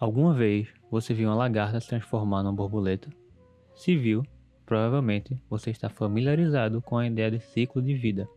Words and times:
Alguma 0.00 0.32
vez 0.32 0.68
você 0.88 1.12
viu 1.12 1.28
uma 1.28 1.34
lagarta 1.34 1.80
se 1.80 1.88
transformar 1.88 2.44
numa 2.44 2.52
borboleta? 2.52 3.10
Se 3.74 3.96
viu, 3.96 4.22
provavelmente 4.64 5.36
você 5.50 5.70
está 5.70 5.88
familiarizado 5.88 6.80
com 6.80 6.96
a 6.96 7.06
ideia 7.08 7.32
de 7.32 7.40
ciclo 7.40 7.82
de 7.82 7.94
vida. 7.94 8.28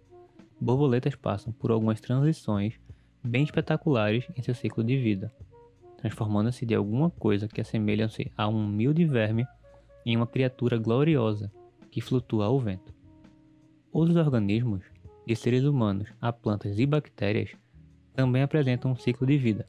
Borboletas 0.59 1.13
passam 1.13 1.53
por 1.53 1.69
algumas 1.69 2.01
transições 2.01 2.79
bem 3.23 3.43
espetaculares 3.43 4.25
em 4.35 4.41
seu 4.41 4.55
ciclo 4.55 4.83
de 4.83 4.97
vida, 4.97 5.31
transformando-se 5.97 6.65
de 6.65 6.73
alguma 6.73 7.11
coisa 7.11 7.47
que 7.47 7.61
assemelha-se 7.61 8.31
a 8.35 8.47
um 8.47 8.65
humilde 8.65 9.05
verme 9.05 9.45
em 10.03 10.17
uma 10.17 10.25
criatura 10.25 10.79
gloriosa 10.79 11.51
que 11.91 12.01
flutua 12.01 12.45
ao 12.47 12.59
vento. 12.59 12.91
Outros 13.91 14.17
organismos, 14.17 14.83
de 15.27 15.35
seres 15.35 15.63
humanos 15.63 16.11
a 16.19 16.33
plantas 16.33 16.79
e 16.79 16.87
bactérias, 16.87 17.51
também 18.15 18.41
apresentam 18.41 18.89
um 18.89 18.95
ciclo 18.95 19.27
de 19.27 19.37
vida 19.37 19.67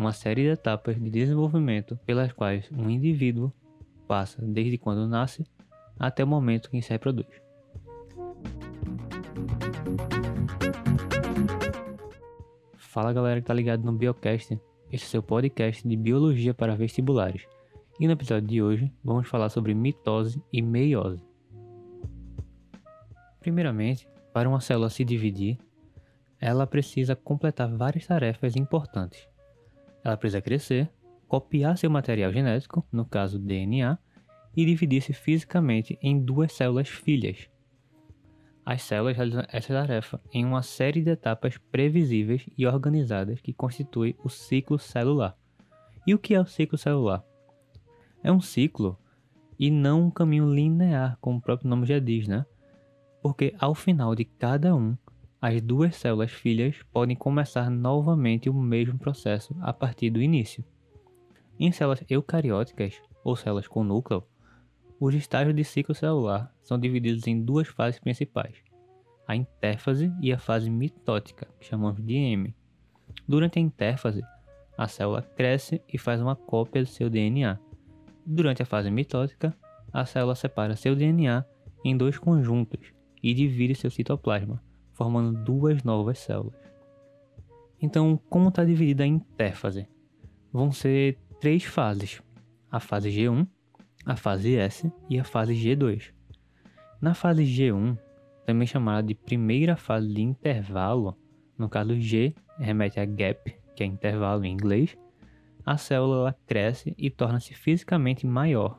uma 0.00 0.14
série 0.14 0.44
de 0.44 0.48
etapas 0.48 0.98
de 0.98 1.10
desenvolvimento 1.10 1.94
pelas 2.06 2.32
quais 2.32 2.66
um 2.72 2.88
indivíduo 2.88 3.52
passa 4.08 4.40
desde 4.40 4.78
quando 4.78 5.06
nasce 5.06 5.44
até 5.98 6.24
o 6.24 6.26
momento 6.26 6.70
em 6.72 6.80
que 6.80 6.86
se 6.86 6.90
reproduz. 6.90 7.28
Fala 12.78 13.12
galera 13.12 13.42
que 13.42 13.46
tá 13.46 13.52
ligado 13.52 13.84
no 13.84 13.92
Biocast, 13.92 14.58
esse 14.90 15.04
é 15.04 15.06
seu 15.06 15.22
podcast 15.22 15.86
de 15.86 15.96
biologia 15.96 16.54
para 16.54 16.74
vestibulares. 16.74 17.46
E 18.00 18.06
no 18.06 18.14
episódio 18.14 18.48
de 18.48 18.62
hoje 18.62 18.90
vamos 19.04 19.28
falar 19.28 19.50
sobre 19.50 19.74
mitose 19.74 20.42
e 20.50 20.62
meiose. 20.62 21.22
Primeiramente, 23.38 24.08
para 24.32 24.48
uma 24.48 24.60
célula 24.60 24.88
se 24.88 25.04
dividir, 25.04 25.58
ela 26.40 26.66
precisa 26.66 27.14
completar 27.14 27.68
várias 27.68 28.06
tarefas 28.06 28.56
importantes 28.56 29.29
ela 30.04 30.16
precisa 30.16 30.40
crescer, 30.40 30.90
copiar 31.28 31.78
seu 31.78 31.90
material 31.90 32.32
genético, 32.32 32.84
no 32.90 33.04
caso 33.04 33.38
DNA, 33.38 33.98
e 34.56 34.64
dividir-se 34.64 35.12
fisicamente 35.12 35.98
em 36.02 36.18
duas 36.18 36.52
células 36.52 36.88
filhas. 36.88 37.48
As 38.64 38.82
células 38.82 39.16
realizam 39.16 39.44
essa 39.48 39.72
tarefa 39.72 40.20
em 40.32 40.44
uma 40.44 40.62
série 40.62 41.02
de 41.02 41.10
etapas 41.10 41.56
previsíveis 41.70 42.46
e 42.56 42.66
organizadas 42.66 43.40
que 43.40 43.52
constituem 43.52 44.14
o 44.22 44.28
ciclo 44.28 44.78
celular. 44.78 45.36
E 46.06 46.14
o 46.14 46.18
que 46.18 46.34
é 46.34 46.40
o 46.40 46.46
ciclo 46.46 46.76
celular? 46.76 47.24
É 48.22 48.30
um 48.30 48.40
ciclo 48.40 48.98
e 49.58 49.70
não 49.70 50.04
um 50.04 50.10
caminho 50.10 50.52
linear, 50.52 51.18
como 51.20 51.38
o 51.38 51.40
próprio 51.40 51.68
nome 51.68 51.86
já 51.86 51.98
diz, 51.98 52.26
né? 52.26 52.44
Porque 53.22 53.54
ao 53.58 53.74
final 53.74 54.14
de 54.14 54.24
cada 54.24 54.74
um, 54.74 54.96
as 55.40 55.60
duas 55.62 55.96
células 55.96 56.30
filhas 56.30 56.76
podem 56.92 57.16
começar 57.16 57.70
novamente 57.70 58.50
o 58.50 58.54
mesmo 58.54 58.98
processo 58.98 59.56
a 59.62 59.72
partir 59.72 60.10
do 60.10 60.20
início. 60.20 60.62
Em 61.58 61.72
células 61.72 62.04
eucarióticas, 62.10 63.00
ou 63.24 63.34
células 63.34 63.66
com 63.66 63.82
núcleo, 63.82 64.22
os 64.98 65.14
estágios 65.14 65.56
de 65.56 65.64
ciclo 65.64 65.94
celular 65.94 66.54
são 66.62 66.78
divididos 66.78 67.26
em 67.26 67.42
duas 67.42 67.68
fases 67.68 67.98
principais, 67.98 68.62
a 69.26 69.34
intérfase 69.34 70.12
e 70.20 70.30
a 70.30 70.38
fase 70.38 70.68
mitótica, 70.68 71.48
que 71.58 71.66
chamamos 71.66 72.04
de 72.04 72.14
M. 72.14 72.54
Durante 73.26 73.58
a 73.58 73.62
intérfase, 73.62 74.22
a 74.76 74.88
célula 74.88 75.22
cresce 75.22 75.80
e 75.90 75.96
faz 75.96 76.20
uma 76.20 76.36
cópia 76.36 76.82
do 76.82 76.88
seu 76.88 77.08
DNA. 77.08 77.58
Durante 78.26 78.62
a 78.62 78.66
fase 78.66 78.90
mitótica, 78.90 79.56
a 79.90 80.04
célula 80.04 80.34
separa 80.34 80.76
seu 80.76 80.94
DNA 80.94 81.44
em 81.82 81.96
dois 81.96 82.18
conjuntos 82.18 82.92
e 83.22 83.32
divide 83.32 83.74
seu 83.74 83.90
citoplasma, 83.90 84.62
formando 85.00 85.32
duas 85.32 85.82
novas 85.82 86.18
células. 86.18 86.60
Então, 87.80 88.20
como 88.28 88.50
está 88.50 88.62
dividida 88.62 89.02
a 89.02 89.06
intérfase? 89.06 89.88
Vão 90.52 90.70
ser 90.70 91.18
três 91.40 91.64
fases: 91.64 92.20
a 92.70 92.78
fase 92.78 93.08
G1, 93.08 93.48
a 94.04 94.14
fase 94.14 94.56
S 94.56 94.92
e 95.08 95.18
a 95.18 95.24
fase 95.24 95.54
G2. 95.54 96.12
Na 97.00 97.14
fase 97.14 97.44
G1, 97.44 97.98
também 98.44 98.66
chamada 98.66 99.08
de 99.08 99.14
primeira 99.14 99.74
fase 99.74 100.12
de 100.12 100.20
intervalo, 100.20 101.16
no 101.56 101.66
caso 101.66 101.98
G 101.98 102.34
remete 102.58 103.00
a 103.00 103.06
gap, 103.06 103.58
que 103.74 103.82
é 103.82 103.86
intervalo 103.86 104.44
em 104.44 104.52
inglês, 104.52 104.98
a 105.64 105.78
célula 105.78 106.36
cresce 106.46 106.94
e 106.98 107.08
torna-se 107.08 107.54
fisicamente 107.54 108.26
maior, 108.26 108.78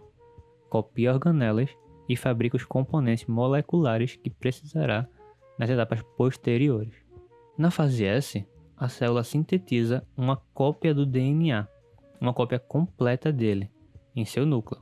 copia 0.69 1.13
organelas 1.13 1.75
e 2.07 2.15
fabrica 2.15 2.57
os 2.57 2.63
componentes 2.63 3.25
moleculares 3.25 4.15
que 4.15 4.29
precisará 4.29 5.09
nas 5.61 5.69
etapas 5.69 6.01
posteriores. 6.17 6.91
Na 7.55 7.69
fase 7.69 8.03
S, 8.03 8.43
a 8.75 8.89
célula 8.89 9.23
sintetiza 9.23 10.03
uma 10.17 10.35
cópia 10.55 10.91
do 10.91 11.05
DNA, 11.05 11.67
uma 12.19 12.33
cópia 12.33 12.57
completa 12.57 13.31
dele, 13.31 13.69
em 14.15 14.25
seu 14.25 14.43
núcleo. 14.43 14.81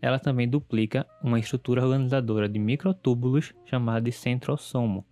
Ela 0.00 0.20
também 0.20 0.48
duplica 0.48 1.04
uma 1.20 1.40
estrutura 1.40 1.82
organizadora 1.82 2.48
de 2.48 2.60
microtúbulos 2.60 3.52
chamada 3.64 4.02
de 4.02 4.12
centrosomo. 4.12 5.04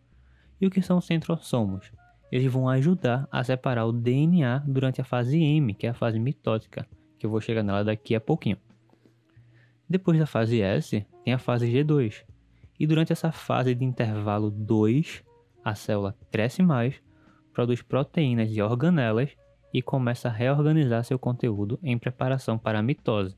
E 0.61 0.69
o 0.69 0.71
que 0.71 0.81
são 0.81 1.01
centrosomos? 1.01 1.91
Eles 2.31 2.53
vão 2.53 2.69
ajudar 2.69 3.27
a 3.33 3.43
separar 3.43 3.87
o 3.87 3.93
DNA 3.93 4.63
durante 4.69 5.01
a 5.01 5.05
fase 5.05 5.37
M, 5.43 5.75
que 5.75 5.89
é 5.89 5.91
a 5.91 5.95
fase 5.95 6.21
mitótica, 6.21 6.87
que 7.19 7.27
eu 7.27 7.31
vou 7.31 7.41
chegar 7.41 7.65
nela 7.65 7.83
daqui 7.83 8.15
a 8.15 8.21
pouquinho. 8.21 8.57
Depois 9.89 10.17
da 10.17 10.27
fase 10.27 10.63
S, 10.63 11.05
tem 11.25 11.35
a 11.35 11.39
fase 11.39 11.67
G2, 11.67 12.23
e 12.83 12.87
durante 12.87 13.13
essa 13.13 13.31
fase 13.31 13.77
de 13.77 13.85
intervalo 13.85 14.51
2, 14.51 15.23
a 15.65 15.73
célula 15.73 16.17
cresce 16.33 16.65
mais, 16.65 17.01
produz 17.53 17.81
proteínas 17.81 18.51
e 18.51 18.61
organelas 18.61 19.31
e 19.73 19.81
começa 19.81 20.27
a 20.27 20.33
reorganizar 20.33 21.05
seu 21.05 21.17
conteúdo 21.17 21.79
em 21.81 21.97
preparação 21.97 22.59
para 22.59 22.81
a 22.81 22.83
mitose. 22.83 23.37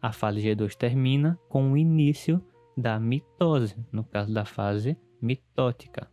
A 0.00 0.12
fase 0.12 0.40
G2 0.40 0.74
termina 0.76 1.38
com 1.46 1.72
o 1.72 1.76
início 1.76 2.42
da 2.74 2.98
mitose, 2.98 3.76
no 3.92 4.02
caso 4.02 4.32
da 4.32 4.46
fase 4.46 4.96
mitótica. 5.20 6.08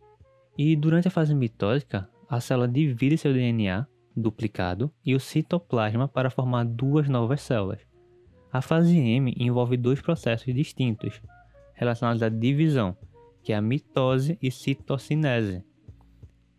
E 0.58 0.76
durante 0.76 1.08
a 1.08 1.10
fase 1.10 1.34
mitótica, 1.34 2.06
a 2.28 2.38
célula 2.38 2.68
divide 2.68 3.16
seu 3.16 3.32
DNA 3.32 3.86
duplicado 4.14 4.92
e 5.02 5.14
o 5.14 5.20
citoplasma 5.20 6.06
para 6.06 6.28
formar 6.28 6.66
duas 6.66 7.08
novas 7.08 7.40
células. 7.40 7.80
A 8.52 8.60
fase 8.60 8.98
M 8.98 9.34
envolve 9.38 9.78
dois 9.78 10.02
processos 10.02 10.54
distintos, 10.54 11.18
relacionados 11.82 12.22
à 12.22 12.28
divisão, 12.28 12.96
que 13.42 13.52
é 13.52 13.56
a 13.56 13.60
mitose 13.60 14.38
e 14.40 14.50
citocinese. 14.50 15.64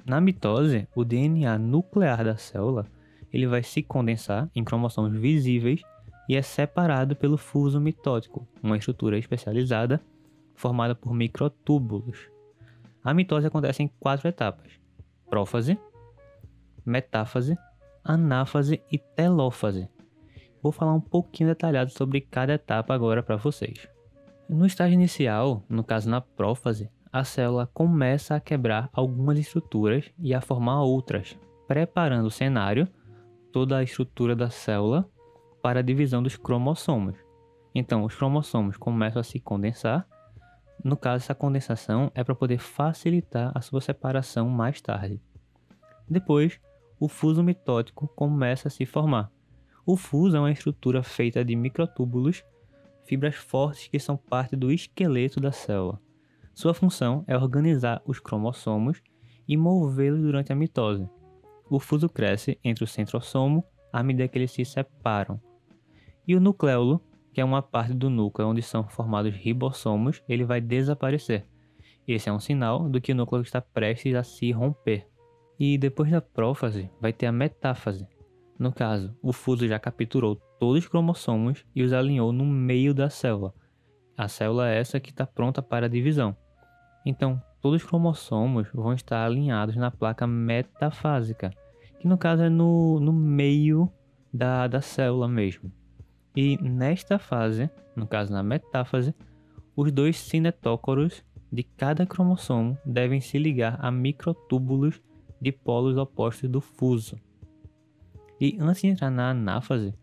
Na 0.05 0.19
mitose, 0.19 0.87
o 0.95 1.05
DNA 1.05 1.57
nuclear 1.57 2.25
da 2.25 2.37
célula 2.37 2.85
ele 3.31 3.47
vai 3.47 3.63
se 3.63 3.81
condensar 3.81 4.49
em 4.53 4.63
cromossomos 4.63 5.17
visíveis 5.17 5.81
e 6.29 6.35
é 6.35 6.41
separado 6.41 7.15
pelo 7.15 7.37
fuso 7.37 7.79
mitótico, 7.79 8.47
uma 8.61 8.77
estrutura 8.77 9.17
especializada 9.17 10.01
formada 10.53 10.93
por 10.93 11.13
microtúbulos. 11.13 12.29
A 13.03 13.13
mitose 13.13 13.47
acontece 13.47 13.81
em 13.81 13.87
quatro 13.99 14.27
etapas: 14.27 14.71
prófase, 15.29 15.79
metáfase, 16.85 17.57
anáfase 18.03 18.81
e 18.91 18.97
telófase. 18.97 19.89
Vou 20.61 20.71
falar 20.71 20.93
um 20.93 21.01
pouquinho 21.01 21.49
detalhado 21.49 21.91
sobre 21.91 22.21
cada 22.21 22.53
etapa 22.53 22.93
agora 22.93 23.23
para 23.23 23.35
vocês. 23.35 23.92
No 24.49 24.65
estágio 24.65 24.93
inicial, 24.93 25.63
no 25.69 25.83
caso 25.83 26.09
na 26.09 26.19
prófase, 26.19 26.89
a 27.11 27.23
célula 27.23 27.69
começa 27.73 28.35
a 28.35 28.39
quebrar 28.39 28.89
algumas 28.91 29.37
estruturas 29.39 30.11
e 30.19 30.33
a 30.33 30.41
formar 30.41 30.81
outras, 30.81 31.37
preparando 31.67 32.25
o 32.25 32.31
cenário, 32.31 32.87
toda 33.51 33.77
a 33.77 33.83
estrutura 33.83 34.35
da 34.35 34.49
célula, 34.49 35.09
para 35.61 35.79
a 35.79 35.83
divisão 35.83 36.21
dos 36.21 36.35
cromossomos. 36.35 37.15
Então, 37.73 38.03
os 38.03 38.15
cromossomos 38.15 38.77
começam 38.77 39.19
a 39.19 39.23
se 39.23 39.39
condensar. 39.39 40.07
No 40.83 40.97
caso, 40.97 41.23
essa 41.23 41.35
condensação 41.35 42.11
é 42.13 42.23
para 42.23 42.35
poder 42.35 42.57
facilitar 42.57 43.51
a 43.55 43.61
sua 43.61 43.79
separação 43.79 44.49
mais 44.49 44.81
tarde. 44.81 45.21
Depois, 46.09 46.59
o 46.99 47.07
fuso 47.07 47.41
mitótico 47.41 48.07
começa 48.09 48.67
a 48.67 48.71
se 48.71 48.85
formar. 48.85 49.31
O 49.85 49.95
fuso 49.95 50.35
é 50.35 50.39
uma 50.39 50.51
estrutura 50.51 51.01
feita 51.01 51.43
de 51.43 51.55
microtúbulos 51.55 52.43
fibras 53.05 53.35
fortes 53.35 53.87
que 53.87 53.99
são 53.99 54.17
parte 54.17 54.55
do 54.55 54.71
esqueleto 54.71 55.39
da 55.39 55.51
célula. 55.51 55.99
Sua 56.53 56.73
função 56.73 57.23
é 57.27 57.35
organizar 57.35 58.01
os 58.05 58.19
cromossomos 58.19 59.01
e 59.47 59.57
movê-los 59.57 60.21
durante 60.21 60.51
a 60.53 60.55
mitose. 60.55 61.09
O 61.69 61.79
fuso 61.79 62.07
cresce 62.07 62.59
entre 62.63 62.83
o 62.83 62.87
centrosomo 62.87 63.63
à 63.91 64.03
medida 64.03 64.27
que 64.27 64.37
eles 64.37 64.51
se 64.51 64.63
separam. 64.63 65.39
E 66.27 66.35
o 66.35 66.39
nucleolo, 66.39 67.01
que 67.33 67.41
é 67.41 67.45
uma 67.45 67.61
parte 67.61 67.93
do 67.93 68.09
núcleo 68.09 68.47
onde 68.47 68.61
são 68.61 68.87
formados 68.87 69.33
ribossomos, 69.33 70.23
ele 70.27 70.45
vai 70.45 70.61
desaparecer. 70.61 71.45
Esse 72.07 72.29
é 72.29 72.33
um 72.33 72.39
sinal 72.39 72.89
do 72.89 73.01
que 73.01 73.11
o 73.11 73.15
núcleo 73.15 73.41
está 73.41 73.61
prestes 73.61 74.15
a 74.15 74.23
se 74.23 74.51
romper. 74.51 75.07
E 75.59 75.77
depois 75.77 76.11
da 76.11 76.21
prófase, 76.21 76.89
vai 76.99 77.13
ter 77.13 77.27
a 77.27 77.31
metáfase. 77.31 78.07
No 78.59 78.71
caso, 78.71 79.15
o 79.21 79.33
fuso 79.33 79.67
já 79.67 79.79
capturou 79.79 80.39
todos 80.63 80.81
os 80.81 80.87
cromossomos 80.87 81.65
e 81.75 81.83
os 81.83 81.91
alinhou 81.91 82.31
no 82.31 82.45
meio 82.45 82.93
da 82.93 83.09
célula. 83.09 83.53
A 84.17 84.29
célula 84.29 84.69
é 84.69 84.79
essa 84.79 84.97
que 84.97 85.09
está 85.09 85.27
pronta 85.27 85.61
para 85.61 85.87
a 85.87 85.89
divisão. 85.89 86.33
Então, 87.05 87.43
todos 87.59 87.81
os 87.81 87.89
cromossomos 87.89 88.69
vão 88.73 88.93
estar 88.93 89.25
alinhados 89.25 89.75
na 89.75 89.91
placa 89.91 90.25
metafásica, 90.25 91.51
que 91.99 92.07
no 92.07 92.17
caso 92.17 92.43
é 92.43 92.49
no, 92.49 92.97
no 93.01 93.11
meio 93.11 93.91
da, 94.33 94.65
da 94.65 94.79
célula 94.79 95.27
mesmo. 95.27 95.69
E 96.33 96.55
nesta 96.61 97.19
fase, 97.19 97.69
no 97.93 98.07
caso 98.07 98.31
na 98.31 98.41
metáfase, 98.41 99.13
os 99.75 99.91
dois 99.91 100.17
cinetócoros 100.17 101.25
de 101.51 101.63
cada 101.63 102.05
cromossomo 102.05 102.77
devem 102.85 103.19
se 103.19 103.37
ligar 103.37 103.77
a 103.81 103.91
microtúbulos 103.91 105.01
de 105.41 105.51
polos 105.51 105.97
opostos 105.97 106.49
do 106.49 106.61
fuso. 106.61 107.19
E 108.39 108.57
antes 108.61 108.81
de 108.81 108.87
entrar 108.87 109.11
na 109.11 109.31
anáfase, 109.31 109.93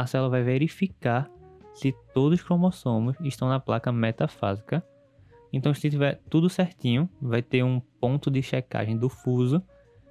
a 0.00 0.06
célula 0.06 0.30
vai 0.30 0.42
verificar 0.44 1.28
se 1.74 1.92
todos 2.14 2.38
os 2.38 2.44
cromossomos 2.44 3.16
estão 3.20 3.48
na 3.48 3.58
placa 3.58 3.90
metafásica. 3.90 4.84
Então, 5.52 5.74
se 5.74 5.90
tiver 5.90 6.20
tudo 6.30 6.48
certinho, 6.48 7.08
vai 7.20 7.42
ter 7.42 7.64
um 7.64 7.80
ponto 8.00 8.30
de 8.30 8.40
checagem 8.40 8.96
do 8.96 9.08
fuso. 9.08 9.60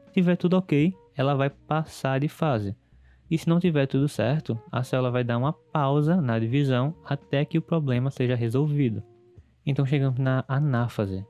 Se 0.07 0.13
tiver 0.13 0.35
tudo 0.35 0.57
ok, 0.57 0.93
ela 1.15 1.35
vai 1.35 1.49
passar 1.49 2.19
de 2.19 2.27
fase. 2.27 2.75
E 3.29 3.37
se 3.37 3.47
não 3.47 3.59
tiver 3.59 3.85
tudo 3.85 4.09
certo, 4.09 4.59
a 4.71 4.83
célula 4.83 5.11
vai 5.11 5.23
dar 5.23 5.37
uma 5.37 5.53
pausa 5.53 6.19
na 6.21 6.37
divisão 6.37 6.93
até 7.05 7.45
que 7.45 7.57
o 7.57 7.61
problema 7.61 8.11
seja 8.11 8.35
resolvido. 8.35 9.01
Então 9.65 9.85
chegamos 9.85 10.19
na 10.19 10.43
anáfase. 10.47 11.25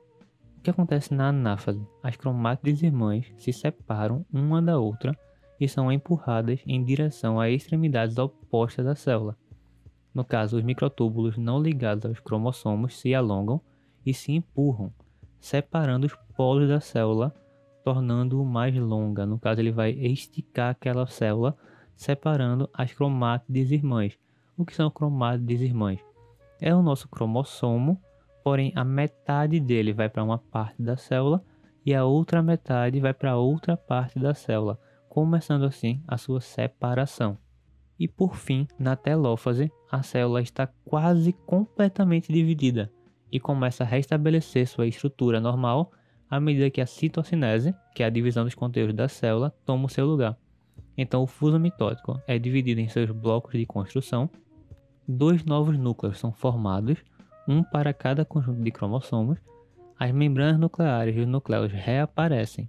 O 0.56 0.60
que 0.62 0.70
acontece 0.70 1.14
na 1.14 1.28
anáfase? 1.28 1.84
As 2.02 2.16
cromátides 2.16 2.82
irmãs 2.82 3.32
se 3.36 3.52
separam 3.52 4.24
uma 4.32 4.60
da 4.60 4.78
outra 4.78 5.16
e 5.60 5.68
são 5.68 5.90
empurradas 5.90 6.60
em 6.66 6.82
direção 6.84 7.40
a 7.40 7.50
extremidades 7.50 8.16
opostas 8.18 8.84
da 8.84 8.94
célula. 8.94 9.36
No 10.14 10.24
caso, 10.24 10.56
os 10.56 10.62
microtúbulos 10.62 11.36
não 11.36 11.60
ligados 11.60 12.04
aos 12.06 12.20
cromossomos 12.20 12.98
se 12.98 13.14
alongam 13.14 13.60
e 14.04 14.14
se 14.14 14.32
empurram, 14.32 14.92
separando 15.40 16.06
os 16.06 16.14
polos 16.36 16.68
da 16.68 16.80
célula, 16.80 17.34
tornando-o 17.84 18.44
mais 18.44 18.74
longa. 18.76 19.26
No 19.26 19.38
caso, 19.38 19.60
ele 19.60 19.70
vai 19.70 19.90
esticar 19.90 20.70
aquela 20.70 21.06
célula, 21.06 21.56
separando 21.94 22.68
as 22.72 22.92
cromátides 22.92 23.70
irmãs. 23.70 24.18
O 24.56 24.64
que 24.64 24.74
são 24.74 24.90
cromátides 24.90 25.60
irmãs? 25.60 26.00
É 26.60 26.74
o 26.74 26.82
nosso 26.82 27.08
cromossomo, 27.08 28.00
porém 28.42 28.72
a 28.74 28.84
metade 28.84 29.60
dele 29.60 29.92
vai 29.92 30.08
para 30.08 30.24
uma 30.24 30.38
parte 30.38 30.82
da 30.82 30.96
célula 30.96 31.44
e 31.84 31.94
a 31.94 32.04
outra 32.04 32.42
metade 32.42 32.98
vai 32.98 33.14
para 33.14 33.36
outra 33.36 33.76
parte 33.76 34.18
da 34.18 34.34
célula 34.34 34.78
começando 35.08 35.64
assim 35.64 36.02
a 36.06 36.16
sua 36.16 36.40
separação. 36.40 37.36
E 37.98 38.06
por 38.06 38.36
fim, 38.36 38.66
na 38.78 38.94
telófase, 38.94 39.72
a 39.90 40.02
célula 40.02 40.40
está 40.40 40.68
quase 40.84 41.32
completamente 41.32 42.32
dividida 42.32 42.92
e 43.30 43.40
começa 43.40 43.82
a 43.82 43.86
restabelecer 43.86 44.66
sua 44.66 44.86
estrutura 44.86 45.40
normal 45.40 45.92
à 46.30 46.38
medida 46.38 46.70
que 46.70 46.80
a 46.80 46.86
citocinese, 46.86 47.74
que 47.94 48.02
é 48.02 48.06
a 48.06 48.10
divisão 48.10 48.44
dos 48.44 48.54
conteúdos 48.54 48.94
da 48.94 49.08
célula, 49.08 49.54
toma 49.64 49.86
o 49.86 49.88
seu 49.88 50.06
lugar. 50.06 50.36
Então, 50.96 51.22
o 51.22 51.26
fuso 51.26 51.58
mitótico 51.58 52.20
é 52.26 52.38
dividido 52.38 52.80
em 52.80 52.88
seus 52.88 53.10
blocos 53.10 53.52
de 53.52 53.64
construção. 53.64 54.28
Dois 55.06 55.44
novos 55.44 55.78
núcleos 55.78 56.18
são 56.18 56.32
formados, 56.32 56.98
um 57.46 57.62
para 57.62 57.92
cada 57.92 58.24
conjunto 58.24 58.62
de 58.62 58.70
cromossomos. 58.70 59.38
As 59.98 60.12
membranas 60.12 60.60
nucleares 60.60 61.16
e 61.16 61.20
os 61.20 61.26
nucleus 61.26 61.72
reaparecem 61.72 62.68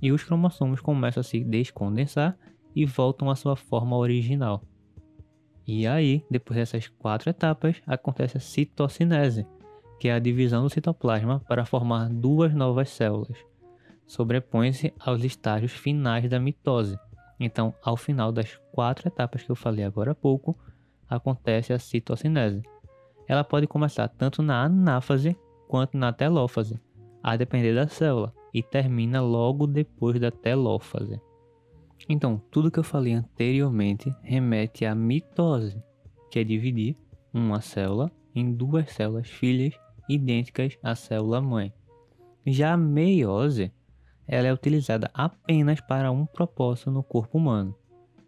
e 0.00 0.12
os 0.12 0.22
cromossomos 0.22 0.80
começam 0.80 1.20
a 1.20 1.24
se 1.24 1.42
descondensar 1.42 2.36
e 2.74 2.84
voltam 2.84 3.30
à 3.30 3.34
sua 3.34 3.56
forma 3.56 3.96
original. 3.96 4.62
E 5.66 5.86
aí, 5.86 6.24
depois 6.30 6.56
dessas 6.58 6.88
quatro 6.88 7.28
etapas, 7.28 7.82
acontece 7.86 8.36
a 8.36 8.40
citocinese, 8.40 9.46
que 10.00 10.08
é 10.08 10.14
a 10.14 10.18
divisão 10.18 10.62
do 10.62 10.70
citoplasma 10.70 11.40
para 11.40 11.66
formar 11.66 12.08
duas 12.08 12.54
novas 12.54 12.88
células. 12.90 13.36
Sobrepõe-se 14.06 14.94
aos 14.98 15.22
estágios 15.24 15.72
finais 15.72 16.28
da 16.30 16.40
mitose. 16.40 16.98
Então, 17.38 17.74
ao 17.82 17.96
final 17.96 18.32
das 18.32 18.58
quatro 18.72 19.08
etapas 19.08 19.42
que 19.42 19.50
eu 19.50 19.56
falei 19.56 19.84
agora 19.84 20.12
há 20.12 20.14
pouco, 20.14 20.58
acontece 21.08 21.72
a 21.72 21.78
citocinese. 21.78 22.62
Ela 23.26 23.44
pode 23.44 23.66
começar 23.66 24.08
tanto 24.08 24.42
na 24.42 24.62
anáfase 24.62 25.36
quanto 25.68 25.98
na 25.98 26.12
telófase, 26.12 26.80
a 27.22 27.36
depender 27.36 27.74
da 27.74 27.86
célula 27.86 28.32
e 28.52 28.62
termina 28.62 29.20
logo 29.20 29.66
depois 29.66 30.20
da 30.20 30.30
telófase. 30.30 31.20
Então, 32.08 32.40
tudo 32.50 32.70
que 32.70 32.78
eu 32.78 32.84
falei 32.84 33.12
anteriormente 33.12 34.14
remete 34.22 34.84
à 34.84 34.94
mitose, 34.94 35.82
que 36.30 36.38
é 36.38 36.44
dividir 36.44 36.96
uma 37.32 37.60
célula 37.60 38.10
em 38.34 38.52
duas 38.52 38.90
células 38.92 39.28
filhas 39.28 39.74
idênticas 40.08 40.78
à 40.82 40.94
célula 40.94 41.40
mãe. 41.40 41.72
Já 42.46 42.72
a 42.72 42.76
meiose, 42.76 43.72
ela 44.26 44.48
é 44.48 44.52
utilizada 44.52 45.10
apenas 45.12 45.80
para 45.80 46.10
um 46.10 46.24
propósito 46.24 46.90
no 46.90 47.02
corpo 47.02 47.36
humano, 47.36 47.74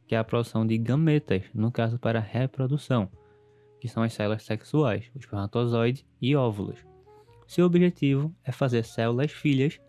que 0.06 0.14
é 0.14 0.18
a 0.18 0.24
produção 0.24 0.66
de 0.66 0.76
gametas, 0.76 1.44
no 1.54 1.70
caso 1.70 1.98
para 1.98 2.18
a 2.18 2.22
reprodução, 2.22 3.08
que 3.80 3.88
são 3.88 4.02
as 4.02 4.12
células 4.12 4.42
sexuais, 4.42 5.10
os 5.14 5.22
espermatozoides 5.22 6.04
e 6.20 6.36
óvulos. 6.36 6.84
Seu 7.46 7.66
objetivo 7.66 8.34
é 8.44 8.52
fazer 8.52 8.84
células 8.84 9.30
filhas 9.30 9.80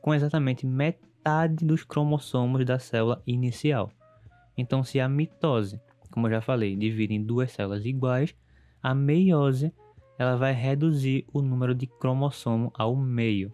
com 0.00 0.14
exatamente 0.14 0.66
metade 0.66 1.64
dos 1.64 1.84
cromossomos 1.84 2.64
da 2.64 2.78
célula 2.78 3.22
inicial. 3.26 3.90
Então, 4.56 4.82
se 4.82 5.00
a 5.00 5.08
mitose, 5.08 5.80
como 6.10 6.26
eu 6.26 6.32
já 6.32 6.40
falei, 6.40 6.76
divide 6.76 7.14
em 7.14 7.22
duas 7.22 7.52
células 7.52 7.84
iguais, 7.84 8.34
a 8.82 8.94
meiose 8.94 9.72
ela 10.18 10.36
vai 10.36 10.52
reduzir 10.52 11.24
o 11.32 11.40
número 11.40 11.74
de 11.74 11.86
cromossomo 11.86 12.70
ao 12.74 12.94
meio. 12.94 13.52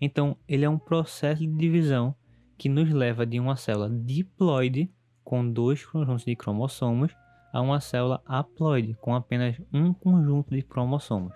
Então, 0.00 0.36
ele 0.48 0.64
é 0.64 0.70
um 0.70 0.78
processo 0.78 1.40
de 1.40 1.52
divisão 1.52 2.14
que 2.56 2.68
nos 2.68 2.90
leva 2.90 3.26
de 3.26 3.40
uma 3.40 3.56
célula 3.56 3.90
diploide 3.90 4.90
com 5.24 5.50
dois 5.50 5.84
conjuntos 5.84 6.24
de 6.24 6.36
cromossomos 6.36 7.12
a 7.52 7.60
uma 7.60 7.80
célula 7.80 8.22
haploide 8.24 8.94
com 9.00 9.14
apenas 9.14 9.60
um 9.72 9.92
conjunto 9.92 10.54
de 10.54 10.62
cromossomos. 10.62 11.32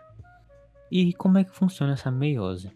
E 0.90 1.12
como 1.12 1.38
é 1.38 1.44
que 1.44 1.54
funciona 1.54 1.94
essa 1.94 2.10
meiose? 2.10 2.70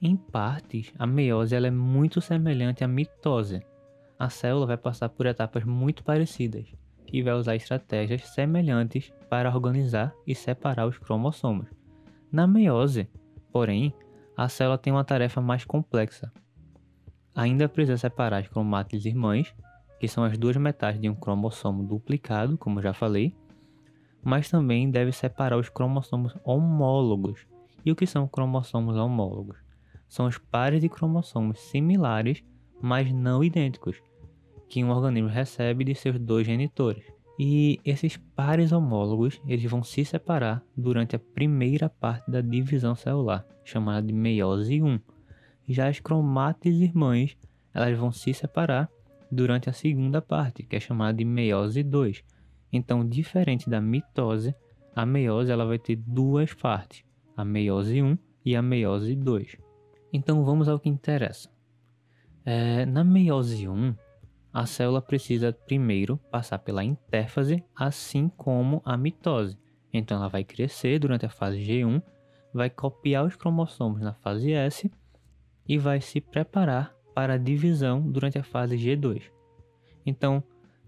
Em 0.00 0.16
partes, 0.16 0.92
a 0.96 1.04
meiose 1.04 1.56
ela 1.56 1.66
é 1.66 1.72
muito 1.72 2.20
semelhante 2.20 2.84
à 2.84 2.88
mitose. 2.88 3.60
A 4.16 4.30
célula 4.30 4.64
vai 4.64 4.76
passar 4.76 5.08
por 5.08 5.26
etapas 5.26 5.64
muito 5.64 6.04
parecidas 6.04 6.72
e 7.12 7.20
vai 7.20 7.34
usar 7.34 7.56
estratégias 7.56 8.24
semelhantes 8.28 9.12
para 9.28 9.52
organizar 9.52 10.14
e 10.24 10.36
separar 10.36 10.86
os 10.86 10.98
cromossomos. 10.98 11.66
Na 12.30 12.46
meiose, 12.46 13.08
porém, 13.50 13.92
a 14.36 14.48
célula 14.48 14.78
tem 14.78 14.92
uma 14.92 15.02
tarefa 15.02 15.40
mais 15.40 15.64
complexa. 15.64 16.30
Ainda 17.34 17.68
precisa 17.68 17.98
separar 17.98 18.38
as 18.38 18.48
cromátides 18.48 19.04
irmãs, 19.04 19.52
que 19.98 20.06
são 20.06 20.22
as 20.22 20.38
duas 20.38 20.56
metades 20.56 21.00
de 21.00 21.08
um 21.08 21.14
cromossomo 21.14 21.82
duplicado, 21.82 22.56
como 22.56 22.80
já 22.80 22.92
falei, 22.92 23.34
mas 24.22 24.48
também 24.48 24.88
deve 24.90 25.10
separar 25.10 25.58
os 25.58 25.68
cromossomos 25.68 26.36
homólogos. 26.44 27.48
E 27.84 27.90
o 27.90 27.96
que 27.96 28.06
são 28.06 28.28
cromossomos 28.28 28.96
homólogos? 28.96 29.67
São 30.08 30.26
os 30.26 30.38
pares 30.38 30.80
de 30.80 30.88
cromossomos 30.88 31.60
similares, 31.60 32.42
mas 32.80 33.12
não 33.12 33.44
idênticos, 33.44 34.00
que 34.68 34.82
um 34.82 34.90
organismo 34.90 35.28
recebe 35.28 35.84
de 35.84 35.94
seus 35.94 36.18
dois 36.18 36.46
genitores. 36.46 37.04
E 37.38 37.78
esses 37.84 38.16
pares 38.34 38.72
homólogos 38.72 39.40
eles 39.46 39.70
vão 39.70 39.82
se 39.82 40.04
separar 40.04 40.62
durante 40.76 41.14
a 41.14 41.20
primeira 41.20 41.88
parte 41.88 42.28
da 42.30 42.40
divisão 42.40 42.94
celular, 42.94 43.46
chamada 43.64 44.06
de 44.06 44.12
meiose 44.12 44.82
1. 44.82 44.98
Já 45.68 45.88
as 45.88 46.00
cromátides 46.00 46.80
irmãs 46.80 47.36
elas 47.72 47.96
vão 47.96 48.10
se 48.10 48.34
separar 48.34 48.90
durante 49.30 49.70
a 49.70 49.72
segunda 49.72 50.20
parte, 50.20 50.64
que 50.64 50.74
é 50.74 50.80
chamada 50.80 51.16
de 51.16 51.24
meiose 51.24 51.82
2. 51.82 52.24
Então, 52.72 53.06
diferente 53.06 53.70
da 53.70 53.80
mitose, 53.80 54.54
a 54.96 55.06
meiose 55.06 55.52
ela 55.52 55.64
vai 55.64 55.78
ter 55.78 55.96
duas 55.96 56.52
partes, 56.54 57.04
a 57.36 57.44
meiose 57.44 58.02
1 58.02 58.18
e 58.44 58.56
a 58.56 58.62
meiose 58.62 59.14
2. 59.14 59.67
Então 60.12 60.44
vamos 60.44 60.68
ao 60.68 60.78
que 60.78 60.88
interessa. 60.88 61.50
É, 62.44 62.86
na 62.86 63.04
meiose 63.04 63.68
1, 63.68 63.94
a 64.52 64.66
célula 64.66 65.02
precisa 65.02 65.52
primeiro 65.52 66.16
passar 66.30 66.58
pela 66.58 66.82
intérfase, 66.82 67.62
assim 67.76 68.28
como 68.28 68.80
a 68.84 68.96
mitose. 68.96 69.58
Então 69.92 70.16
ela 70.16 70.28
vai 70.28 70.44
crescer 70.44 70.98
durante 70.98 71.26
a 71.26 71.30
fase 71.30 71.58
G1, 71.58 72.02
vai 72.52 72.70
copiar 72.70 73.24
os 73.24 73.36
cromossomos 73.36 74.00
na 74.00 74.14
fase 74.14 74.52
S 74.52 74.90
e 75.68 75.78
vai 75.78 76.00
se 76.00 76.20
preparar 76.20 76.94
para 77.14 77.34
a 77.34 77.38
divisão 77.38 78.00
durante 78.00 78.38
a 78.38 78.42
fase 78.42 78.76
G2. 78.76 79.22
Então, 80.06 80.42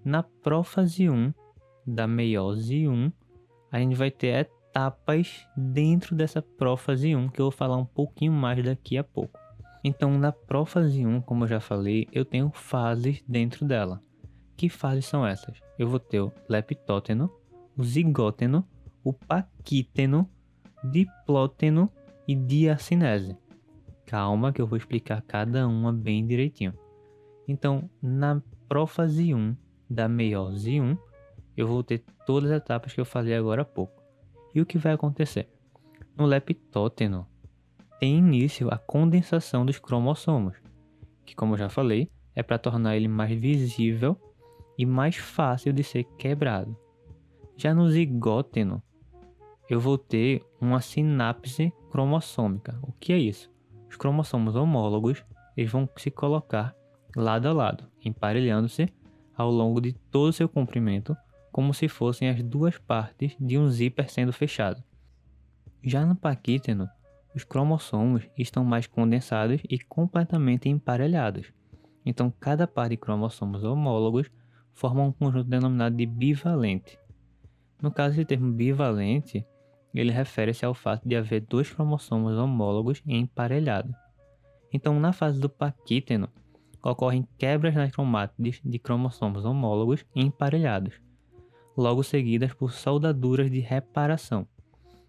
na 0.05 0.23
prófase 0.23 1.11
1 1.11 1.33
da 1.87 2.07
meiose 2.07 2.89
1, 2.89 3.13
a 3.71 3.79
gente 3.79 3.95
vai 3.95 4.11
ter 4.11 4.51
etapas 4.71 5.47
dentro 5.57 6.15
dessa 6.15 6.41
prófase 6.41 7.15
1, 7.15 7.29
que 7.29 7.41
eu 7.41 7.47
vou 7.47 7.53
falar 7.53 7.77
um 7.77 7.85
pouquinho 7.85 8.33
mais 8.33 8.65
daqui 8.65 8.97
a 8.97 9.05
pouco. 9.05 9.39
Então, 9.83 10.17
na 10.17 10.31
prófase 10.31 11.05
1, 11.05 11.23
como 11.23 11.45
eu 11.45 11.49
já 11.49 11.61
falei, 11.61 12.07
eu 12.13 12.25
tenho 12.25 12.51
fases 12.51 13.23
dentro 13.27 13.67
dela. 13.67 14.01
Que 14.57 14.69
fases 14.69 15.07
são 15.07 15.27
essas? 15.27 15.59
Eu 15.79 15.89
vou 15.89 15.99
ter 15.99 16.21
o 16.21 16.33
leptóteno, 16.49 17.31
o 17.77 17.83
zigóteno, 17.83 18.67
o 19.03 19.13
paquíteno, 19.13 20.31
diplóteno 20.85 21.91
e 22.29 22.35
diacinese. 22.35 23.37
Calma 24.07 24.53
que 24.53 24.61
eu 24.61 24.67
vou 24.67 24.77
explicar 24.77 25.23
cada 25.23 25.67
uma 25.67 25.93
bem 25.93 26.27
direitinho. 26.27 26.75
Então, 27.49 27.89
na 28.03 28.43
prófase 28.69 29.35
1, 29.35 29.57
da 29.89 30.09
meiose 30.09 30.81
1, 30.81 30.97
eu 31.57 31.67
vou 31.67 31.83
ter 31.83 32.05
todas 32.27 32.51
as 32.51 32.59
etapas 32.59 32.93
que 32.93 33.01
eu 33.01 33.05
falei 33.05 33.35
agora 33.35 33.63
há 33.63 33.65
pouco. 33.65 34.00
E 34.55 34.61
o 34.61 34.67
que 34.67 34.79
vai 34.79 34.93
acontecer? 34.93 35.49
No 36.17 36.27
leptóteno, 36.27 37.27
tem 37.99 38.17
início 38.17 38.69
a 38.73 38.79
condensação 38.79 39.65
dos 39.65 39.79
cromossomos, 39.79 40.57
que, 41.25 41.35
como 41.35 41.55
eu 41.55 41.59
já 41.59 41.69
falei, 41.69 42.11
é 42.35 42.43
para 42.43 42.59
tornar 42.59 42.97
ele 42.97 43.09
mais 43.09 43.39
visível 43.39 44.17
e 44.77 44.87
mais 44.87 45.17
fácil 45.17 45.73
de 45.73 45.83
ser 45.83 46.05
quebrado. 46.17 46.77
Já 47.57 47.75
no 47.75 47.91
zigóteno, 47.91 48.83
eu 49.69 49.79
vou 49.79 49.99
ter 49.99 50.43
uma 50.61 50.81
sinapse 50.81 51.73
cromossômica. 51.91 52.79
O 52.83 52.93
que 52.93 53.13
é 53.13 53.19
isso? 53.19 53.51
Os 53.89 53.97
cromossomos 53.97 54.57
homólogos 54.57 55.25
eles 55.57 55.71
vão 55.71 55.89
se 55.97 56.11
colocar 56.11 56.75
lado 57.15 57.47
a 57.47 57.53
lado, 57.53 57.85
emparelhando-se 58.05 58.89
ao 59.37 59.51
longo 59.51 59.81
de 59.81 59.93
todo 59.93 60.31
o 60.31 60.33
seu 60.33 60.49
comprimento, 60.49 61.17
como 61.53 61.75
se 61.75 61.89
fossem 61.89 62.29
as 62.29 62.43
duas 62.43 62.79
partes 62.79 63.37
de 63.39 63.59
um 63.59 63.69
zíper 63.69 64.11
sendo 64.11 64.33
fechado. 64.33 64.83
Já 65.83 66.05
no 66.05 66.15
paquíteno, 66.15 66.89
os 67.35 67.45
cromossomos 67.45 68.29
estão 68.37 68.65
mais 68.65 68.87
condensados 68.87 69.61
e 69.69 69.79
completamente 69.79 70.69
emparelhados. 70.69 71.53
Então, 72.05 72.33
cada 72.41 72.67
par 72.67 72.89
de 72.89 72.97
cromossomos 72.97 73.63
homólogos 73.63 74.31
forma 74.73 75.03
um 75.03 75.13
conjunto 75.13 75.49
denominado 75.49 75.97
de 75.97 76.07
bivalente. 76.07 76.99
No 77.81 77.91
caso 77.91 78.17
de 78.17 78.25
termo 78.25 78.53
bivalente, 78.53 79.45
ele 79.95 80.11
refere-se 80.11 80.65
ao 80.65 80.75
fato 80.75 81.09
de 81.09 81.17
haver 81.17 81.41
dois 81.43 81.71
cromossomos 81.71 82.37
homólogos 82.37 83.03
emparelhados. 83.07 83.95
Então, 84.73 84.99
na 85.01 85.13
fase 85.13 85.41
do 85.41 85.49
paquíteno, 85.49 86.29
ocorrem 86.83 87.27
quebras 87.37 87.75
nas 87.75 87.91
cromátides 87.91 88.61
de 88.65 88.79
cromossomos 88.79 89.45
homólogos 89.45 90.05
emparelhados, 90.15 91.01
logo 91.81 92.03
seguidas 92.03 92.53
por 92.53 92.73
soldaduras 92.73 93.51
de 93.51 93.61
reparação. 93.61 94.47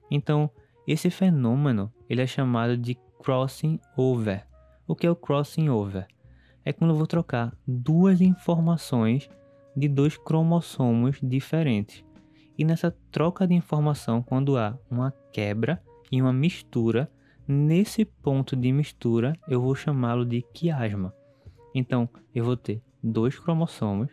Então, 0.09 0.49
esse 0.87 1.09
fenômeno 1.09 1.91
ele 2.09 2.21
é 2.21 2.27
chamado 2.27 2.77
de 2.77 2.97
crossing 3.21 3.79
over. 3.95 4.47
O 4.87 4.95
que 4.95 5.05
é 5.05 5.11
o 5.11 5.15
crossing 5.15 5.69
over? 5.69 6.07
É 6.63 6.71
quando 6.71 6.91
eu 6.91 6.95
vou 6.95 7.07
trocar 7.07 7.53
duas 7.67 8.21
informações 8.21 9.29
de 9.75 9.87
dois 9.87 10.17
cromossomos 10.17 11.17
diferentes. 11.21 12.03
E 12.57 12.63
nessa 12.63 12.95
troca 13.11 13.45
de 13.45 13.53
informação, 13.53 14.21
quando 14.21 14.57
há 14.57 14.77
uma 14.89 15.13
quebra 15.31 15.81
e 16.11 16.21
uma 16.21 16.33
mistura, 16.33 17.11
nesse 17.47 18.05
ponto 18.05 18.55
de 18.55 18.71
mistura 18.71 19.33
eu 19.47 19.61
vou 19.61 19.75
chamá-lo 19.75 20.25
de 20.25 20.41
quiasma. 20.41 21.13
Então, 21.73 22.07
eu 22.33 22.45
vou 22.45 22.55
ter 22.55 22.81
dois 23.03 23.37
cromossomos, 23.39 24.09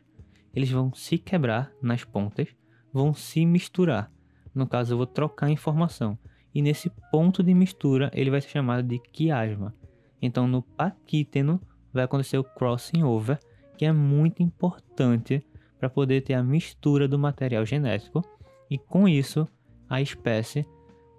eles 0.58 0.70
vão 0.70 0.92
se 0.92 1.16
quebrar 1.16 1.72
nas 1.80 2.02
pontas, 2.02 2.48
vão 2.92 3.14
se 3.14 3.46
misturar. 3.46 4.10
No 4.52 4.66
caso, 4.66 4.92
eu 4.92 4.96
vou 4.96 5.06
trocar 5.06 5.48
informação. 5.48 6.18
E 6.52 6.60
nesse 6.60 6.90
ponto 7.12 7.44
de 7.44 7.54
mistura, 7.54 8.10
ele 8.12 8.28
vai 8.28 8.40
ser 8.40 8.48
chamado 8.48 8.82
de 8.82 8.98
quiasma. 8.98 9.72
Então, 10.20 10.48
no 10.48 10.60
paquíteno, 10.60 11.60
vai 11.92 12.02
acontecer 12.02 12.38
o 12.38 12.42
crossing 12.44 13.04
over, 13.04 13.38
que 13.76 13.84
é 13.84 13.92
muito 13.92 14.42
importante 14.42 15.46
para 15.78 15.88
poder 15.88 16.22
ter 16.22 16.34
a 16.34 16.42
mistura 16.42 17.06
do 17.06 17.16
material 17.16 17.64
genético 17.64 18.24
e 18.68 18.76
com 18.76 19.08
isso 19.08 19.46
a 19.88 20.02
espécie 20.02 20.66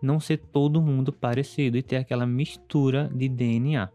não 0.01 0.19
ser 0.19 0.37
todo 0.37 0.81
mundo 0.81 1.13
parecido 1.13 1.77
e 1.77 1.81
ter 1.81 1.95
aquela 1.95 2.25
mistura 2.25 3.09
de 3.13 3.29
DNA. 3.29 3.89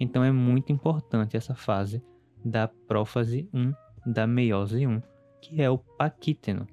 Então 0.00 0.24
é 0.24 0.32
muito 0.32 0.72
importante 0.72 1.36
essa 1.36 1.54
fase 1.54 2.02
da 2.42 2.66
prófase 2.66 3.46
1 3.52 3.72
da 4.04 4.26
meiose 4.26 4.86
1, 4.86 5.00
que 5.40 5.62
é 5.62 5.70
o 5.70 5.78
paquíteno. 5.78 6.66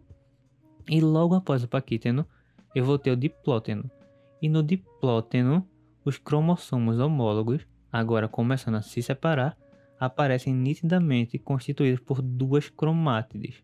E 0.88 1.02
logo 1.02 1.36
após 1.36 1.64
o 1.64 1.68
paquíteno, 1.68 2.26
eu 2.74 2.84
vou 2.84 2.98
ter 2.98 3.12
o 3.12 3.18
diplóteno. 3.18 3.90
E 4.42 4.50
no 4.50 4.64
diplóteno, 4.64 5.68
os 6.04 6.18
cromossomos 6.18 7.00
homólogos, 7.00 7.68
agora 7.92 8.28
começando 8.28 8.76
a 8.76 8.82
se 8.82 9.02
separar, 9.02 9.58
aparecem 10.00 10.54
nitidamente 10.54 11.38
constituídos 11.38 12.00
por 12.00 12.22
duas 12.22 12.70
cromátides. 12.70 13.62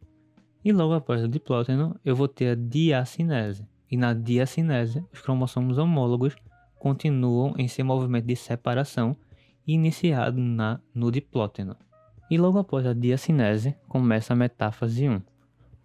E 0.64 0.72
logo 0.72 0.94
após 0.94 1.24
o 1.24 1.28
diplóteno, 1.28 2.00
eu 2.04 2.16
vou 2.16 2.28
ter 2.28 2.50
a 2.50 2.56
diacinese. 2.56 3.68
E 3.90 3.96
na 3.96 4.14
diacinese, 4.14 5.06
os 5.14 5.22
cromossomos 5.22 5.78
homólogos 5.78 6.36
continuam 6.78 7.54
em 7.58 7.68
seu 7.68 7.86
movimento 7.86 8.26
de 8.26 8.36
separação 8.36 9.16
iniciado 9.66 10.40
na, 10.40 10.80
no 10.94 11.12
diplóteno. 11.12 11.76
E 12.30 12.38
logo 12.38 12.58
após 12.58 12.86
a 12.86 12.94
diacinese, 12.94 13.76
começa 13.88 14.34
a 14.34 14.36
metáfase 14.36 15.08
1. 15.08 15.22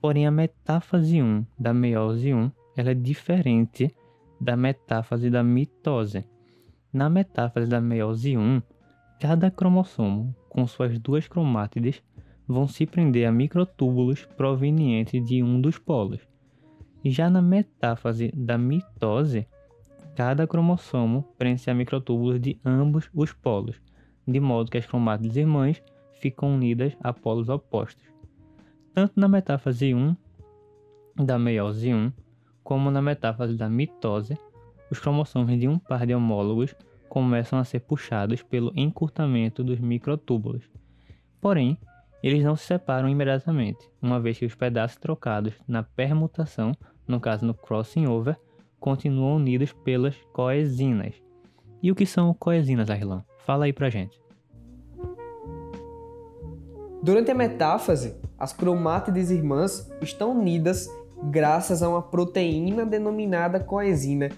Porém, 0.00 0.26
a 0.26 0.30
metáfase 0.30 1.23
1 1.23 1.44
da 1.59 1.75
meiose 1.75 2.32
1 2.32 2.50
ela 2.76 2.90
é 2.90 2.94
diferente 2.94 3.94
da 4.40 4.56
metáfase 4.56 5.28
da 5.28 5.42
mitose. 5.42 6.25
Na 6.92 7.11
metáfase 7.11 7.68
da 7.68 7.80
meiose 7.80 8.38
1, 8.38 8.62
cada 9.20 9.50
cromossomo 9.50 10.35
com 10.49 10.66
suas 10.66 10.99
duas 10.99 11.28
cromátides 11.28 12.02
vão 12.49 12.66
se 12.66 12.87
prender 12.87 13.28
a 13.28 13.32
microtúbulos 13.32 14.25
provenientes 14.37 15.25
de 15.25 15.42
um 15.42 15.61
dos 15.61 15.78
polos. 15.78 16.26
Já 17.04 17.28
na 17.28 17.42
metáfase 17.42 18.32
da 18.35 18.56
mitose, 18.56 19.47
cada 20.16 20.47
cromossomo 20.47 21.23
prende-se 21.38 21.70
a 21.70 21.75
microtúbulos 21.75 22.40
de 22.40 22.59
ambos 22.64 23.11
os 23.14 23.32
polos, 23.32 23.80
de 24.26 24.40
modo 24.40 24.70
que 24.70 24.78
as 24.78 24.87
cromátides 24.87 25.37
irmãs 25.37 25.82
ficam 26.20 26.54
unidas 26.54 26.96
a 27.02 27.12
polos 27.12 27.48
opostos. 27.48 28.04
Tanto 28.92 29.18
na 29.18 29.28
metáfase 29.28 29.94
1 29.94 30.16
da 31.16 31.38
meiose 31.38 31.92
1, 31.92 32.12
como 32.62 32.90
na 32.90 33.02
metáfase 33.02 33.56
da 33.56 33.68
mitose, 33.68 34.38
os 34.90 34.98
cromossomos 34.98 35.58
de 35.58 35.68
um 35.68 35.78
par 35.78 36.06
de 36.06 36.14
homólogos 36.14 36.74
começam 37.08 37.58
a 37.58 37.64
ser 37.64 37.80
puxados 37.80 38.42
pelo 38.42 38.72
encurtamento 38.76 39.64
dos 39.64 39.80
microtúbulos. 39.80 40.62
Porém, 41.40 41.78
eles 42.22 42.44
não 42.44 42.54
se 42.54 42.64
separam 42.64 43.08
imediatamente, 43.08 43.90
uma 44.00 44.20
vez 44.20 44.38
que 44.38 44.44
os 44.44 44.54
pedaços 44.54 44.98
trocados 44.98 45.54
na 45.66 45.82
permutação, 45.82 46.72
no 47.08 47.18
caso 47.18 47.46
no 47.46 47.54
crossing 47.54 48.06
over, 48.06 48.38
continuam 48.78 49.36
unidos 49.36 49.72
pelas 49.72 50.16
coesinas. 50.32 51.14
E 51.82 51.90
o 51.90 51.94
que 51.94 52.04
são 52.04 52.34
coesinas, 52.34 52.90
Arlan? 52.90 53.24
Fala 53.38 53.64
aí 53.64 53.72
pra 53.72 53.90
gente. 53.90 54.20
Durante 57.02 57.30
a 57.30 57.35
metáfase, 57.35 58.14
as 58.38 58.52
cromátides 58.52 59.30
irmãs 59.30 59.90
estão 60.02 60.33
unidas 60.38 60.88
graças 61.30 61.83
a 61.83 61.88
uma 61.88 62.02
proteína 62.02 62.85
denominada 62.85 63.59
coesina 63.59 64.28